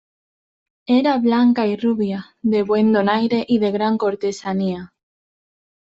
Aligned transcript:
era 0.87 1.19
blanca 1.19 1.67
y 1.67 1.75
rubia, 1.77 2.35
de 2.41 2.63
buen 2.63 2.91
donaire 2.91 3.45
y 3.47 3.59
de 3.59 3.69
gran 3.69 3.99
cortesanía. 3.99 4.95